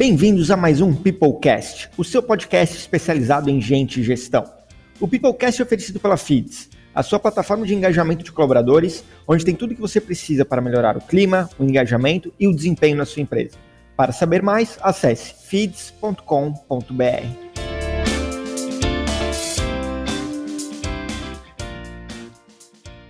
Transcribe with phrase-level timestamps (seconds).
[0.00, 4.50] Bem-vindos a mais um Peoplecast, o seu podcast especializado em gente e gestão.
[4.98, 9.54] O Peoplecast é oferecido pela Feeds, a sua plataforma de engajamento de colaboradores, onde tem
[9.54, 13.04] tudo o que você precisa para melhorar o clima, o engajamento e o desempenho na
[13.04, 13.58] sua empresa.
[13.94, 16.14] Para saber mais, acesse feeds.com.br.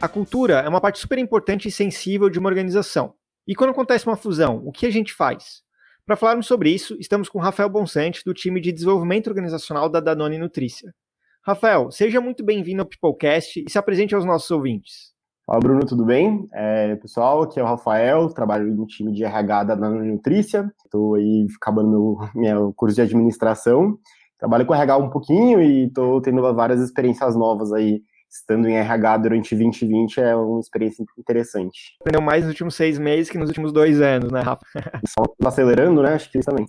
[0.01, 3.15] A cultura é uma parte super importante e sensível de uma organização.
[3.47, 5.63] E quando acontece uma fusão, o que a gente faz?
[6.11, 10.39] Para falarmos sobre isso, estamos com Rafael Bonsante, do time de desenvolvimento organizacional da Danone
[10.39, 10.93] Nutrícia.
[11.41, 15.13] Rafael, seja muito bem-vindo ao Peoplecast e se apresente aos nossos ouvintes.
[15.47, 16.49] Fala, Bruno, tudo bem?
[16.53, 21.15] É, pessoal, aqui é o Rafael, trabalho no time de RH da Danone Nutrícia, estou
[21.15, 23.97] aí acabando meu meu curso de administração,
[24.37, 29.17] trabalho com RH um pouquinho e estou tendo várias experiências novas aí estando em RH
[29.19, 31.97] durante 2020 é uma experiência interessante.
[32.01, 34.65] Aprendeu mais nos últimos seis meses que nos últimos dois anos, né, Rafa?
[35.09, 36.15] Só acelerando, né?
[36.15, 36.67] Acho que isso também.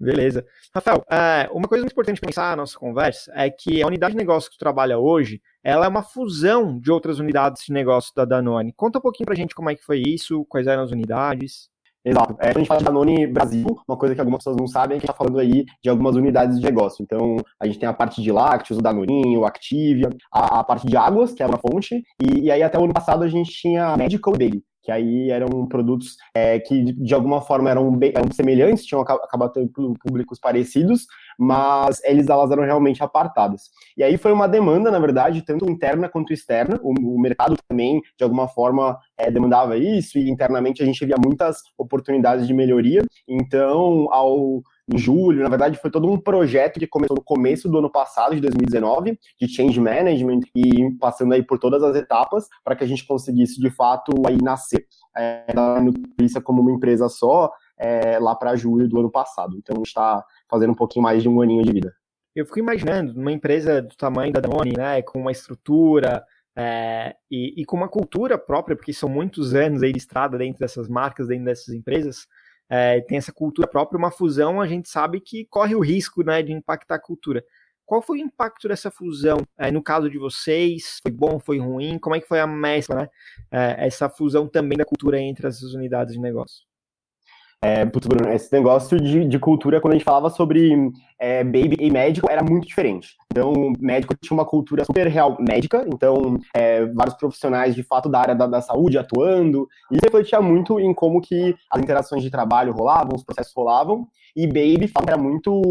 [0.00, 0.44] Beleza.
[0.74, 4.18] Rafael, é, uma coisa muito importante pensar na nossa conversa é que a unidade de
[4.18, 8.24] negócio que tu trabalha hoje, ela é uma fusão de outras unidades de negócio da
[8.24, 8.72] Danone.
[8.72, 11.68] Conta um pouquinho pra gente como é que foi isso, quais eram as unidades.
[12.04, 12.36] Exato.
[12.38, 15.00] É, a gente fala de Danone Brasil, uma coisa que algumas pessoas não sabem é
[15.00, 17.02] que a gente está falando aí de algumas unidades de negócio.
[17.02, 20.86] Então, a gente tem a parte de lácteos, o Danoninho, o Activia, a, a parte
[20.86, 23.50] de águas, que é uma fonte, e, e aí até o ano passado a gente
[23.50, 28.12] tinha a Medical Baby, que aí eram produtos é, que de alguma forma eram, bem,
[28.14, 31.06] eram semelhantes, tinham acabado tendo públicos parecidos,
[31.38, 33.70] mas eles elas eram realmente apartadas.
[33.96, 36.78] E aí foi uma demanda, na verdade, tanto interna quanto externa.
[36.82, 41.16] O, o mercado também, de alguma forma, é, demandava isso, e internamente a gente via
[41.18, 43.02] muitas oportunidades de melhoria.
[43.26, 44.62] Então, ao
[44.92, 45.42] em julho.
[45.42, 49.18] Na verdade, foi todo um projeto que começou no começo do ano passado, de 2019,
[49.40, 53.60] de change management e passando aí por todas as etapas para que a gente conseguisse
[53.60, 58.88] de fato aí nascer é, da Nutricia como uma empresa só é, lá para julho
[58.88, 59.56] do ano passado.
[59.56, 61.94] Então, está fazendo um pouquinho mais de um aninho de vida.
[62.34, 66.24] Eu fico imaginando, uma empresa do tamanho da Danone, né, com uma estrutura
[66.56, 70.60] é, e, e, com uma cultura própria, porque são muitos anos aí de estrada dentro
[70.60, 72.26] dessas marcas, dentro dessas empresas,
[72.74, 76.42] é, tem essa cultura própria, uma fusão, a gente sabe que corre o risco né,
[76.42, 77.44] de impactar a cultura.
[77.86, 79.38] Qual foi o impacto dessa fusão?
[79.56, 82.00] É, no caso de vocês, foi bom, foi ruim?
[82.00, 83.08] Como é que foi a mescla, né?
[83.52, 86.64] É, essa fusão também da cultura entre as unidades de negócio?
[87.64, 91.78] É, putz, Bruno, esse negócio de, de cultura, quando a gente falava sobre é, baby
[91.80, 93.16] e médico, era muito diferente.
[93.32, 98.20] Então, médico tinha uma cultura super real médica, então, é, vários profissionais, de fato, da
[98.20, 102.30] área da, da, saúde atuando, e isso refletia muito em como que as interações de
[102.30, 105.62] trabalho rolavam, os processos rolavam, e baby era muito,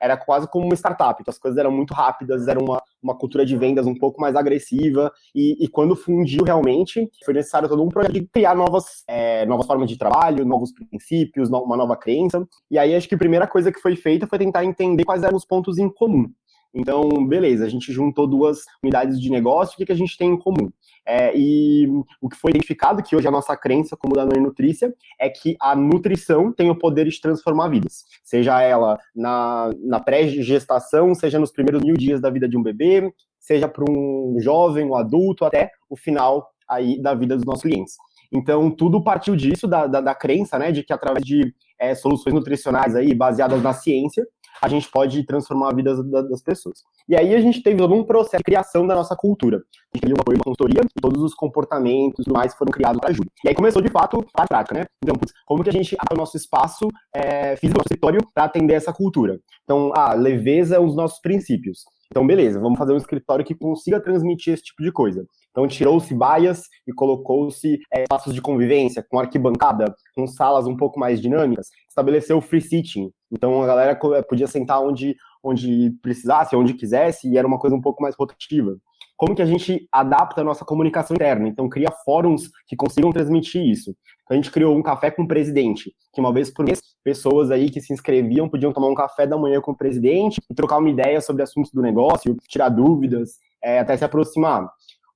[0.00, 3.44] era quase como uma startup, então as coisas eram muito rápidas, era uma, uma cultura
[3.44, 7.88] de vendas um pouco mais agressiva, e, e quando fundiu realmente, foi necessário todo um
[7.88, 12.46] projeto de criar novas, é, novas formas de trabalho, novos princípios, princípios, uma nova crença.
[12.70, 15.36] E aí acho que a primeira coisa que foi feita foi tentar entender quais eram
[15.36, 16.30] os pontos em comum.
[16.74, 20.30] Então, beleza, a gente juntou duas unidades de negócio, o que, que a gente tem
[20.30, 20.70] em comum?
[21.04, 21.86] É, e
[22.20, 25.56] o que foi identificado, que hoje é a nossa crença como da Nutrícia, é que
[25.60, 28.04] a nutrição tem o poder de transformar vidas.
[28.22, 33.12] Seja ela na, na pré-gestação, seja nos primeiros mil dias da vida de um bebê,
[33.38, 37.96] seja para um jovem, um adulto, até o final aí da vida dos nossos clientes.
[38.32, 42.34] Então, tudo partiu disso, da, da, da crença, né, de que através de é, soluções
[42.34, 44.26] nutricionais aí, baseadas na ciência,
[44.60, 46.80] a gente pode transformar a vida das pessoas.
[47.08, 49.56] E aí a gente teve todo um processo de criação da nossa cultura.
[49.56, 53.10] A gente teve uma, uma consultoria e todos os comportamentos e mais foram criados para
[53.10, 53.28] ajuda.
[53.44, 54.84] E aí começou, de fato, a prática, né?
[55.02, 58.74] Então, como que a gente abre o nosso espaço é, físico, nosso escritório, para atender
[58.74, 59.38] essa cultura?
[59.64, 61.84] Então, a leveza é um dos nossos princípios.
[62.10, 65.24] Então, beleza, vamos fazer um escritório que consiga transmitir esse tipo de coisa.
[65.52, 70.98] Então, tirou-se baias e colocou-se é, espaços de convivência, com arquibancada, com salas um pouco
[70.98, 71.68] mais dinâmicas.
[71.88, 73.12] Estabeleceu free sitting.
[73.30, 73.94] Então, a galera
[74.26, 75.14] podia sentar onde,
[75.44, 78.76] onde precisasse, onde quisesse, e era uma coisa um pouco mais rotativa.
[79.14, 81.46] Como que a gente adapta a nossa comunicação interna?
[81.46, 83.90] Então, cria fóruns que consigam transmitir isso.
[84.24, 87.50] Então, a gente criou um café com o presidente, que uma vez por mês, pessoas
[87.50, 90.78] aí que se inscreviam podiam tomar um café da manhã com o presidente e trocar
[90.78, 93.32] uma ideia sobre assuntos do negócio, tirar dúvidas,
[93.62, 94.66] é, até se aproximar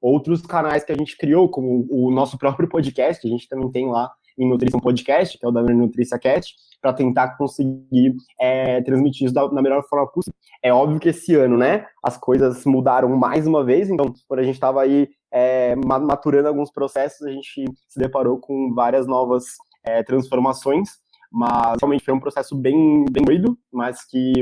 [0.06, 3.90] outros canais que a gente criou, como o nosso próprio podcast, a gente também tem
[3.90, 9.24] lá em Nutrição Podcast, que é o da Nutrícia Cat, para tentar conseguir é, transmitir
[9.24, 10.38] isso da, da, melhor forma possível.
[10.62, 14.42] É óbvio que esse ano, né, as coisas mudaram mais uma vez, então, quando a
[14.44, 19.44] gente estava aí é, maturando alguns processos, a gente se deparou com várias novas
[19.84, 20.90] é, transformações,
[21.32, 24.32] mas realmente foi um processo bem, bem doido, mas que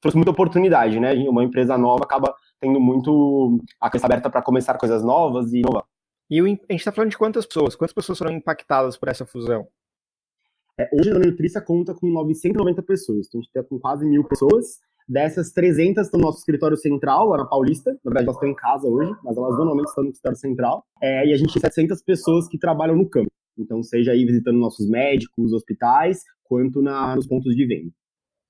[0.00, 1.14] trouxe muita oportunidade, né?
[1.28, 5.84] Uma empresa nova acaba tendo muito a cabeça aberta para começar coisas novas e inovar.
[6.30, 7.74] E a gente está falando de quantas pessoas?
[7.74, 9.66] Quantas pessoas foram impactadas por essa fusão?
[10.78, 14.24] É, hoje a Nutrícia conta com 990 pessoas, então a gente está com quase mil
[14.24, 14.78] pessoas.
[15.08, 17.90] Dessas, 300 estão no nosso escritório central, lá na Paulista.
[18.04, 20.84] Na verdade, elas estão em casa hoje, mas elas normalmente estão no escritório central.
[21.02, 23.28] É, e a gente tem 700 pessoas que trabalham no campo.
[23.58, 27.90] Então, seja aí visitando nossos médicos, hospitais, quanto na, nos pontos de venda.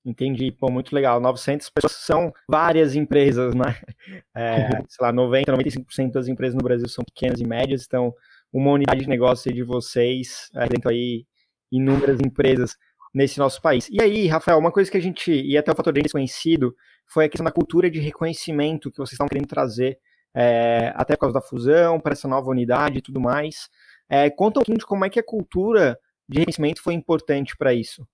[0.05, 1.19] Entendi, pô, muito legal.
[1.21, 3.63] 900 pessoas são várias empresas, né?
[4.35, 8.13] É, sei lá, 90, 95% das empresas no Brasil são pequenas e médias, então
[8.51, 11.25] uma unidade de negócio de vocês, é, dentro aí
[11.71, 12.75] inúmeras empresas
[13.13, 13.87] nesse nosso país.
[13.89, 16.75] E aí, Rafael, uma coisa que a gente, e até o fator de desconhecido,
[17.07, 19.99] foi a questão da cultura de reconhecimento que vocês estão querendo trazer,
[20.35, 23.69] é, até por causa da fusão, para essa nova unidade e tudo mais.
[24.09, 25.97] É, conta um pouquinho de como é que a cultura
[26.27, 28.07] de reconhecimento foi importante para isso.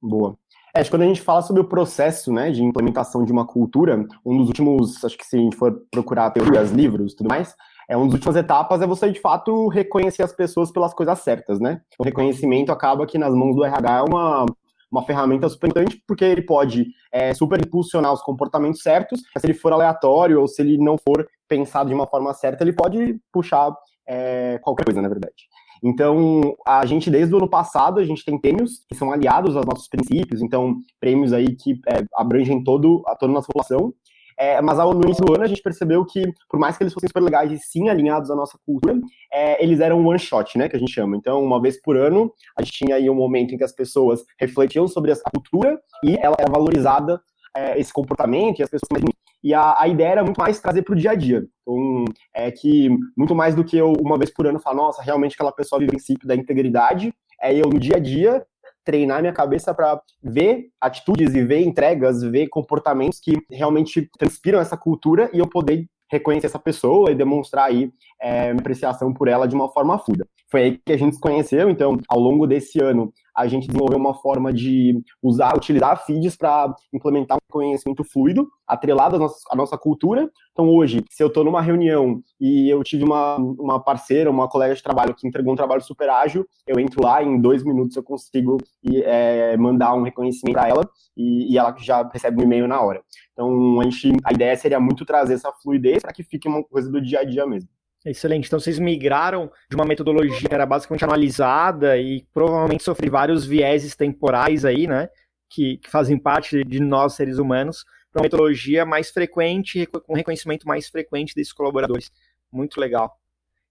[0.00, 0.38] Boa.
[0.74, 4.38] É, quando a gente fala sobre o processo né, de implementação de uma cultura, um
[4.38, 7.54] dos últimos, acho que se a gente for procurar teorias, livros tudo mais,
[7.88, 11.58] é uma das últimas etapas é você de fato reconhecer as pessoas pelas coisas certas,
[11.58, 11.80] né?
[11.98, 14.44] O reconhecimento acaba que nas mãos do RH é uma,
[14.92, 19.46] uma ferramenta super importante, porque ele pode é, super impulsionar os comportamentos certos, mas se
[19.46, 23.18] ele for aleatório ou se ele não for pensado de uma forma certa, ele pode
[23.32, 23.74] puxar
[24.06, 25.48] é, qualquer coisa, na verdade.
[25.82, 29.66] Então, a gente, desde o ano passado, a gente tem prêmios que são aliados aos
[29.66, 33.92] nossos princípios, então, prêmios aí que é, abrangem todo, a toda a nossa população.
[34.40, 37.08] É, mas ao, início do ano a gente percebeu que, por mais que eles fossem
[37.08, 38.96] super legais e sim alinhados à nossa cultura,
[39.32, 41.16] é, eles eram one shot, né, que a gente chama.
[41.16, 44.22] Então, uma vez por ano, a gente tinha aí um momento em que as pessoas
[44.38, 47.20] refletiam sobre a cultura e ela era valorizada,
[47.56, 49.02] é, esse comportamento e as pessoas
[49.42, 51.46] e a, a ideia era muito mais trazer para o dia a dia.
[51.62, 52.04] Então,
[52.34, 55.52] é que muito mais do que eu, uma vez por ano, falar, nossa, realmente aquela
[55.52, 58.44] pessoa vive o princípio da integridade, é eu no dia a dia
[58.84, 64.76] treinar minha cabeça para ver atitudes e ver entregas, ver comportamentos que realmente transpiram essa
[64.76, 69.54] cultura e eu poder reconhecer essa pessoa e demonstrar aí é, apreciação por ela de
[69.54, 70.26] uma forma fluida.
[70.50, 73.96] Foi aí que a gente se conheceu, então, ao longo desse ano, a gente desenvolveu
[73.96, 79.56] uma forma de usar, utilizar feeds para implementar um conhecimento fluido, atrelado à nossa, à
[79.56, 80.28] nossa cultura.
[80.50, 84.74] Então, hoje, se eu estou numa reunião e eu tive uma, uma parceira, uma colega
[84.74, 88.02] de trabalho que entregou um trabalho super ágil, eu entro lá, em dois minutos eu
[88.02, 88.58] consigo
[89.04, 93.02] é, mandar um reconhecimento para ela e, e, ela já recebe um e-mail na hora.
[93.32, 96.90] Então, a, gente, a ideia seria muito trazer essa fluidez para que fique uma coisa
[96.90, 97.68] do dia a dia mesmo.
[98.04, 98.46] Excelente.
[98.46, 103.96] Então vocês migraram de uma metodologia que era basicamente analisada e provavelmente sofre vários vieses
[103.96, 105.08] temporais aí, né?
[105.48, 110.66] Que, que fazem parte de nós, seres humanos, para uma metodologia mais frequente, com reconhecimento
[110.66, 112.12] mais frequente desses colaboradores.
[112.52, 113.18] Muito legal.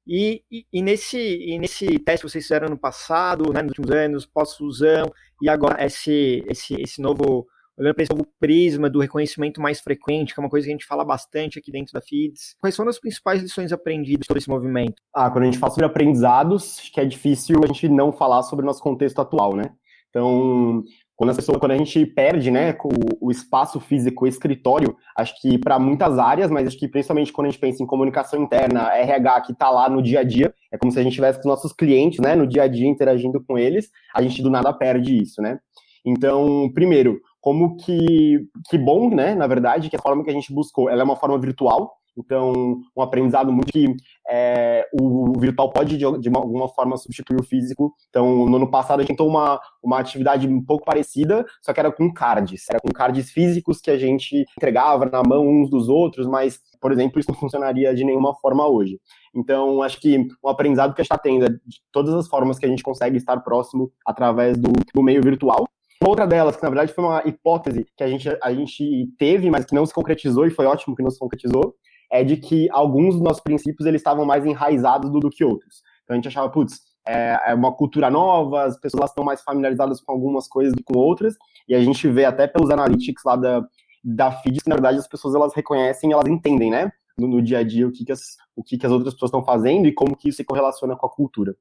[0.05, 3.91] E, e, e, nesse, e nesse teste que vocês fizeram no passado, né, nos últimos
[3.91, 7.47] anos, pós-fusão, e agora esse, esse, esse novo
[7.77, 10.85] olhando para esse prisma do reconhecimento mais frequente, que é uma coisa que a gente
[10.85, 12.55] fala bastante aqui dentro da FIDS.
[12.59, 14.95] Quais são as principais lições aprendidas sobre esse movimento?
[15.13, 18.43] Ah, quando a gente fala sobre aprendizados, acho que é difícil a gente não falar
[18.43, 19.71] sobre o nosso contexto atual, né?
[20.09, 20.83] Então,
[21.15, 25.57] quando, pessoas, quando a gente perde né, o, o espaço físico, o escritório, acho que
[25.57, 29.41] para muitas áreas, mas acho que principalmente quando a gente pensa em comunicação interna, RH
[29.41, 31.55] que está lá no dia a dia, é como se a gente tivesse com os
[31.55, 35.19] nossos clientes, né, no dia a dia interagindo com eles, a gente do nada perde
[35.19, 35.59] isso, né?
[36.05, 40.53] Então, primeiro, como que, que bom, né, na verdade, que a forma que a gente
[40.53, 43.95] buscou, ela é uma forma virtual, então, um aprendizado muito que
[44.27, 47.93] é, o virtual pode, de, de alguma forma, substituir o físico.
[48.09, 51.79] Então, no ano passado, a gente tentou uma, uma atividade um pouco parecida, só que
[51.79, 52.65] era com cards.
[52.69, 56.91] Era com cards físicos que a gente entregava na mão uns dos outros, mas, por
[56.91, 58.99] exemplo, isso não funcionaria de nenhuma forma hoje.
[59.33, 62.59] Então, acho que o aprendizado que a gente está tendo é de todas as formas
[62.59, 65.65] que a gente consegue estar próximo através do, do meio virtual.
[66.05, 69.65] Outra delas, que na verdade foi uma hipótese que a gente, a gente teve, mas
[69.65, 71.75] que não se concretizou, e foi ótimo que não se concretizou,
[72.11, 75.81] é de que alguns dos nossos princípios eles estavam mais enraizados do, do que outros.
[76.03, 79.99] Então a gente achava, putz, é, é uma cultura nova, as pessoas estão mais familiarizadas
[79.99, 81.35] com algumas coisas do que com outras,
[81.67, 83.65] e a gente vê até pelos analytics lá da,
[84.03, 87.59] da feed que na verdade as pessoas elas reconhecem, elas entendem, né, no, no dia
[87.59, 88.21] a dia o que, que, as,
[88.55, 91.07] o que, que as outras pessoas estão fazendo e como que isso se correlaciona com
[91.07, 91.55] a cultura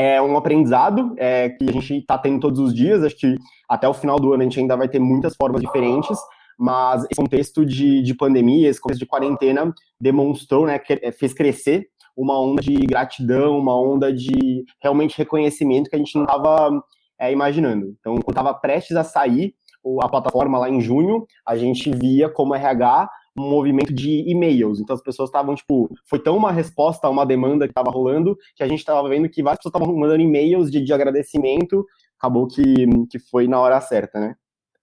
[0.00, 3.04] é um aprendizado é, que a gente está tendo todos os dias.
[3.04, 3.36] Acho que
[3.68, 6.18] até o final do ano a gente ainda vai ter muitas formas diferentes,
[6.58, 11.86] mas esse contexto de, de pandemia, esse contexto de quarentena demonstrou, né, é, fez crescer
[12.16, 16.82] uma onda de gratidão, uma onda de realmente reconhecimento que a gente não estava
[17.18, 17.94] é, imaginando.
[18.00, 19.54] Então, quando estava prestes a sair
[20.02, 24.80] a plataforma lá em junho, a gente via como RH um movimento de e-mails.
[24.80, 28.36] Então as pessoas estavam, tipo, foi tão uma resposta a uma demanda que estava rolando
[28.56, 31.86] que a gente estava vendo que várias pessoas estavam mandando e-mails de, de agradecimento.
[32.18, 32.62] Acabou que,
[33.10, 34.34] que foi na hora certa, né?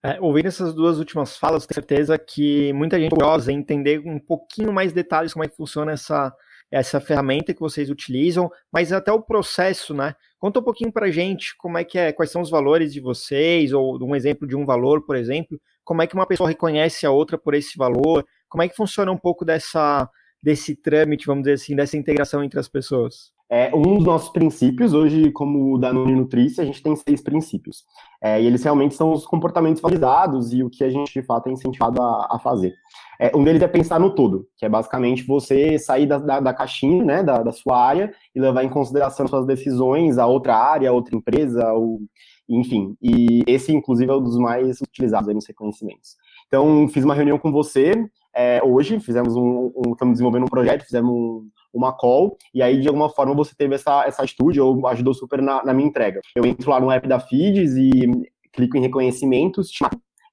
[0.03, 4.19] É, ouvindo essas duas últimas falas, tenho certeza que muita gente gosta de entender um
[4.19, 6.33] pouquinho mais detalhes como é que funciona essa,
[6.71, 10.15] essa ferramenta que vocês utilizam, mas até o processo, né?
[10.37, 13.73] Conta um pouquinho para gente como é que é, quais são os valores de vocês,
[13.73, 17.11] ou um exemplo de um valor, por exemplo, como é que uma pessoa reconhece a
[17.11, 20.09] outra por esse valor, como é que funciona um pouco dessa,
[20.41, 23.31] desse trâmite, vamos dizer assim, dessa integração entre as pessoas?
[23.49, 27.85] É, um dos nossos princípios, hoje, como da Nuni Nutrice, a gente tem seis princípios.
[28.21, 31.47] É, e eles realmente são os comportamentos validados e o que a gente, de fato,
[31.47, 32.73] é incentivado a, a fazer.
[33.19, 36.53] É, um deles é pensar no todo, que é basicamente você sair da, da, da
[36.53, 40.89] caixinha, né, da, da, sua área, e levar em consideração suas decisões a outra área,
[40.89, 42.01] a outra empresa, ou,
[42.49, 42.97] enfim.
[43.01, 46.17] E esse, inclusive, é um dos mais utilizados nos reconhecimentos.
[46.47, 47.93] Então, fiz uma reunião com você
[48.37, 52.79] é, hoje, fizemos um, um, estamos desenvolvendo um projeto, fizemos um, uma call, e aí
[52.79, 56.21] de alguma forma você teve essa, essa estúdio, ou ajudou super na, na minha entrega.
[56.35, 58.11] Eu entro lá no app da Feeds e
[58.53, 59.71] clico em reconhecimentos,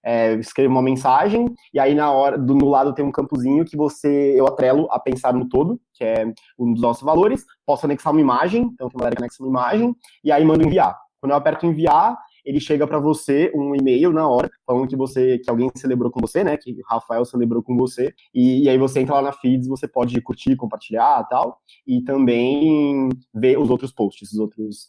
[0.05, 3.75] é, escrevo uma mensagem, e aí na hora, do, no lado tem um campozinho que
[3.75, 6.27] você, eu atrelo a pensar no todo, que é
[6.59, 9.49] um dos nossos valores, posso anexar uma imagem, então tem uma galera que anexa uma
[9.49, 10.95] imagem, e aí mando enviar.
[11.23, 15.39] Quando eu aperto enviar, ele chega para você um e-mail na hora, falando que você
[15.39, 16.57] que alguém celebrou com você, né?
[16.57, 18.13] Que Rafael celebrou com você.
[18.35, 23.09] E, e aí você entra lá na feeds, você pode curtir, compartilhar tal, e também
[23.35, 24.87] ver os outros posts, os outros,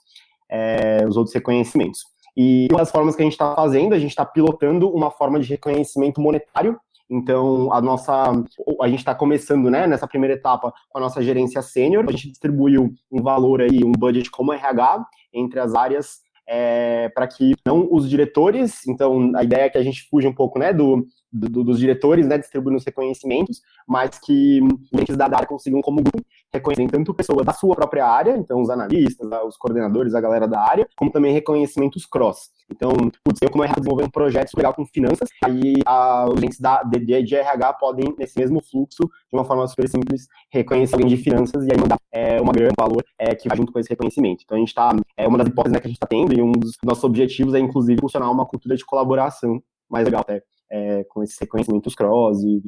[0.49, 2.01] é, os outros reconhecimentos.
[2.37, 5.39] E uma das formas que a gente está fazendo, a gente está pilotando uma forma
[5.39, 6.77] de reconhecimento monetário
[7.09, 8.31] então, a nossa,
[8.81, 12.05] a gente está começando, né, nessa primeira etapa com a nossa gerência sênior.
[12.07, 17.27] A gente distribuiu um valor aí, um budget como RH entre as áreas é, para
[17.27, 20.71] que não os diretores, então a ideia é que a gente fuja um pouco né,
[20.73, 24.61] do, do dos diretores, né, distribuindo os reconhecimentos, mas que
[25.09, 28.69] os da área consigam, como grupo, reconhecer tanto pessoas da sua própria área, então os
[28.69, 32.49] analistas, os coordenadores, a galera da área, como também reconhecimentos cross.
[32.71, 32.91] Então,
[33.23, 36.81] putz, eu como RH desenvolver um projeto legal com finanças, aí a, os entes da,
[36.83, 41.17] de, de RH podem, nesse mesmo fluxo, de uma forma super simples, reconhecer alguém de
[41.17, 44.43] finanças e aí mandar é, uma grande valor é, que vai junto com esse reconhecimento.
[44.43, 46.41] Então, a gente está, é uma das hipóteses né, que a gente está tendo e
[46.41, 50.41] um dos nossos objetivos é, inclusive, funcionar uma cultura de colaboração mais legal até,
[50.75, 52.61] é, com esses reconhecimentos cross e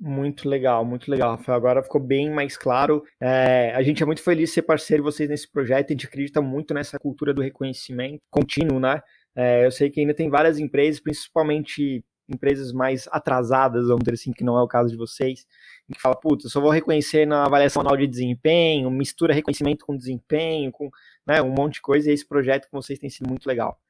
[0.00, 1.56] muito legal, muito legal, Rafael.
[1.56, 3.02] Agora ficou bem mais claro.
[3.20, 5.90] É, a gente é muito feliz de ser parceiro de vocês nesse projeto.
[5.90, 9.00] A gente acredita muito nessa cultura do reconhecimento contínuo, né?
[9.36, 14.32] É, eu sei que ainda tem várias empresas, principalmente empresas mais atrasadas, vamos dizer assim,
[14.32, 15.44] que não é o caso de vocês,
[15.92, 19.96] que fala, putz, eu só vou reconhecer na avaliação anual de desempenho, mistura reconhecimento com
[19.96, 20.88] desempenho, com
[21.26, 23.80] né, um monte de coisa, e esse projeto com vocês tem sido muito legal.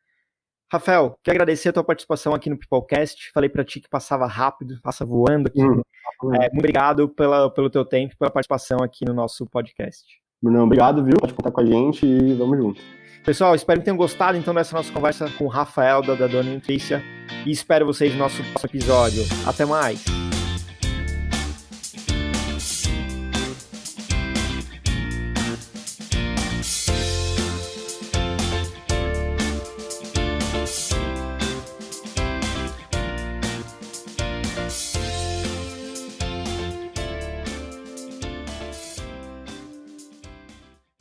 [0.73, 3.33] Rafael, quero agradecer a tua participação aqui no Peoplecast.
[3.35, 5.61] Falei para ti que passava rápido, passa voando aqui.
[5.61, 5.83] Uhum.
[6.35, 10.05] É, muito obrigado pela, pelo teu tempo, pela participação aqui no nosso podcast.
[10.41, 11.17] Bruno, obrigado, viu?
[11.19, 12.81] Pode contar com a gente e vamos junto.
[13.25, 16.55] Pessoal, espero que tenham gostado então dessa nossa conversa com o Rafael da, da Dona
[16.55, 17.03] Nutrícia
[17.45, 19.23] e espero vocês no nosso próximo episódio.
[19.47, 20.29] Até mais!